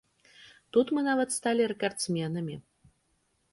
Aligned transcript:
Тут 0.77 0.91
мы 0.97 1.03
нават 1.09 1.29
сталі 1.37 1.69
рэкардсменамі. 1.73 2.59